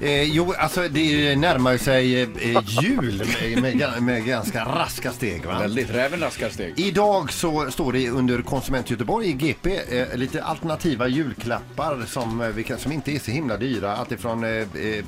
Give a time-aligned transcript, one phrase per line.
[0.00, 2.28] Eh, jo, alltså det närmar sig eh,
[2.82, 5.44] jul med, med, med ganska raska steg.
[5.44, 5.58] Va?
[5.58, 6.72] Väldigt räven raskar steg.
[6.76, 12.48] Idag så står det under Konsument Göteborg i GP eh, lite alternativa julklappar som, eh,
[12.48, 13.96] vi kan, som inte är så himla dyra.
[13.96, 15.04] Alltifrån eh, eh,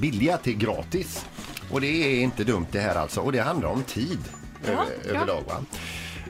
[0.00, 1.26] billiga till gratis.
[1.70, 3.20] Och det är inte dumt det här alltså.
[3.20, 4.18] Och det handlar om tid
[4.66, 4.86] över,
[5.16, 5.42] överlag.
[5.46, 5.64] Va?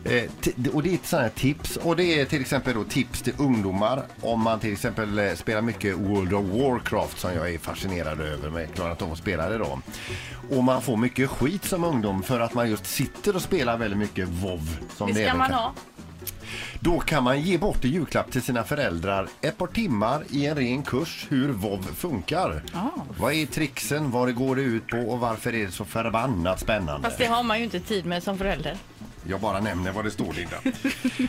[0.04, 3.22] Eh, och det är ett sånt här tips och det är till exempel då tips
[3.22, 7.58] till ungdomar om man till exempel eh, spelar mycket World of Warcraft som jag är
[7.58, 9.78] fascinerad över men klarat av att spela det då.
[10.50, 13.98] Och man får mycket skit som ungdom för att man just sitter och spelar väldigt
[13.98, 14.68] mycket WoW.
[14.96, 15.72] Som Det ska även man kan- ha.
[16.80, 20.56] Då kan man ge bort i julklapp till sina föräldrar ett par timmar i en
[20.56, 22.62] ren kurs hur WoW funkar.
[23.18, 26.60] Vad är trixen, vad det går det ut på och varför är det så förbannat
[26.60, 27.08] spännande?
[27.08, 28.76] Fast det har man ju inte tid med som förälder.
[29.28, 30.56] Jag bara nämner vad det står Linda.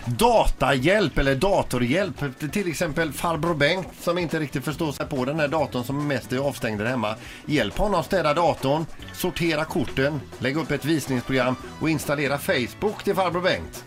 [0.06, 2.24] Datahjälp eller datorhjälp.
[2.52, 6.34] Till exempel farbror Bengt som inte riktigt förstår sig på den här datorn som mest
[6.34, 7.16] är avstängd där hemma.
[7.46, 13.42] Hjälp honom städa datorn, sortera korten, lägga upp ett visningsprogram och installera Facebook till farbror
[13.42, 13.84] Bengt.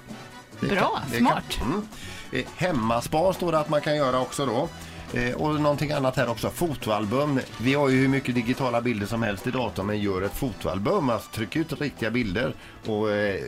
[0.60, 0.70] Bra,
[1.10, 1.44] kan- smart.
[1.48, 1.82] Kan, mm.
[2.32, 4.68] Eh, Hemmaspar står det att man kan göra också då.
[5.14, 7.40] Eh, och någonting annat här också, fotoalbum.
[7.60, 11.10] Vi har ju hur mycket digitala bilder som helst i datorn men gör ett fotoalbum,
[11.10, 12.54] alltså tryck ut riktiga bilder
[12.86, 13.40] och eh,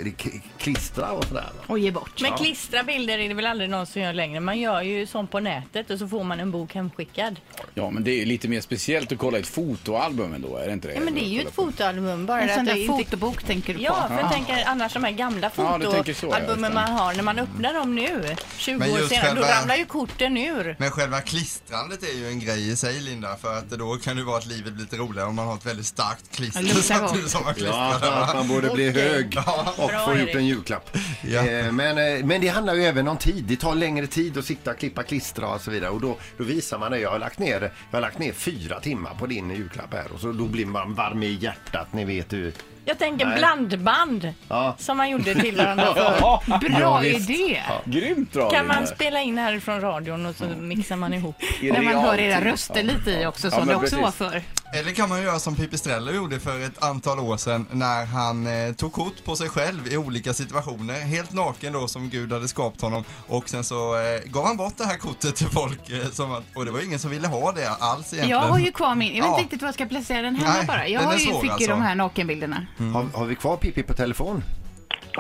[0.59, 1.47] klistra och sådär.
[1.67, 2.23] Och ge bort.
[2.23, 4.41] Men klistra bilder är det väl aldrig någon som gör längre.
[4.41, 7.41] Man gör ju sånt på nätet och så får man en bok hemskickad.
[7.75, 10.73] Ja, men det är ju lite mer speciellt att kolla ett fotoalbum ändå, är det
[10.73, 10.95] inte det?
[10.95, 13.05] Ja, men det är ju ett fotoalbum bara En sån där inte...
[13.05, 13.85] fotobok tänker du på?
[13.85, 16.75] Ja, för jag tänker annars de här gamla Ja, ja, fotoalbumen det.
[16.75, 20.37] man har när man öppnar dem nu, 20 Men år senare, då ramlar ju korten
[20.37, 20.77] ur.
[20.79, 21.21] Men själva
[21.51, 24.47] klistrandet är ju en grej i sig Linda, för att då kan det vara att
[24.47, 27.93] livet blir lite roligare om man har ett väldigt starkt klister samtidigt som man Ja,
[27.99, 28.35] klistrar.
[28.35, 29.39] man borde bli hög
[29.77, 30.97] och få gjort en julklapp.
[31.23, 31.47] Ja.
[31.47, 33.45] Eh, Men, eh, men det handlar ju även om tid.
[33.45, 35.91] Det tar längre tid att sitta, klippa, klistra och så vidare.
[35.91, 36.99] Och då, då visar man det.
[36.99, 40.13] Jag har, lagt ner, jag har lagt ner fyra timmar på din julklapp här.
[40.15, 41.93] Och så då blir man varm i hjärtat.
[41.93, 42.53] Ni vet hur.
[42.85, 43.39] Jag tänker Nej.
[43.39, 44.77] blandband Ja.
[44.79, 46.17] som man gjorde till varandra förr.
[46.21, 46.43] Ja,
[46.79, 47.31] Bra visst.
[47.31, 47.61] idé!
[47.85, 48.51] grymt bra.
[48.51, 51.37] Kan man spela in härifrån radion och så mixar man ihop.
[51.63, 54.21] När man hör era röster lite i också Ja, som det också precis.
[54.21, 54.43] var för.
[54.73, 58.73] Eller kan man göra som Pipistrello gjorde för ett antal år sedan när han eh,
[58.75, 62.81] tog kort på sig själv i olika situationer, helt naken då som Gud hade skapat
[62.81, 66.33] honom och sen så eh, gav han bort det här kortet till folk eh, som
[66.33, 68.29] att, och det var ingen som ville ha det alls egentligen.
[68.43, 69.09] Jag har ju kvar min.
[69.09, 69.31] Jag vet Ja.
[69.31, 70.89] inte riktigt var jag ska placera den Nej, bara.
[70.89, 71.69] Jag har ju, fick ju alltså.
[71.71, 72.67] de här nakenbilderna.
[72.79, 74.43] Har, har vi kvar Pippi på telefon?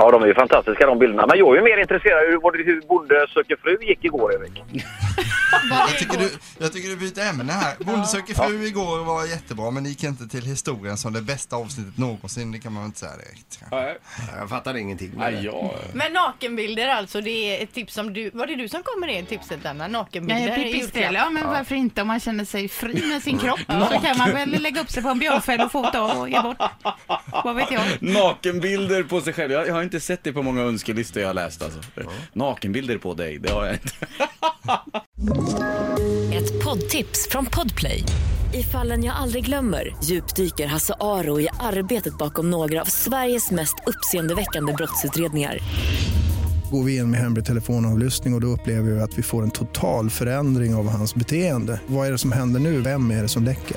[0.01, 1.27] Ja, de är ju fantastiska de bilderna.
[1.27, 4.63] Men jag är ju mer intresserad av hur, hur Bonde söker fru gick igår, Erik.
[5.71, 7.75] Jag tycker, du, jag tycker du byter ämne här.
[7.85, 11.57] Bonde söker fru igår var jättebra men det gick inte till historien som det bästa
[11.57, 13.61] avsnittet någonsin, det kan man väl inte säga direkt.
[13.71, 13.99] Nej,
[14.39, 15.11] Jag fattar ingenting.
[15.11, 15.49] med nej, det.
[15.49, 15.75] ja.
[15.95, 18.31] Men nakenbilder alltså, det är ett tips som du...
[18.31, 19.89] Var det du som kom med det tipset Anna?
[19.89, 21.19] Nakenbilder Nej, i pipistrella.
[21.19, 24.31] Ja, men varför inte om man känner sig fri med sin kropp så kan man
[24.31, 26.57] väl lägga upp sig på en björnfäll och fota och ge bort.
[27.45, 27.83] Vad vet jag?
[28.01, 29.53] Nakenbilder på sig själv.
[29.53, 31.81] Jag, jag har inte sett det på många önskelistor jag har läst alltså.
[32.33, 33.93] Nakenbilder på dig, det har jag inte.
[36.37, 38.05] Ett poddtips från Podplay.
[38.55, 43.75] I fallen jag aldrig glömmer djupdyker Hasse Aro i arbetet bakom några av Sveriges mest
[43.87, 45.59] uppseendeväckande brottsutredningar.
[46.71, 49.51] Går vi in med hemlig telefonavlyssning och, och då upplever vi att vi får en
[49.51, 51.81] total förändring av hans beteende.
[51.87, 52.81] Vad är det som händer nu?
[52.81, 53.77] Vem är det som läcker?